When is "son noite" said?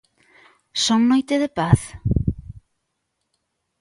0.85-1.35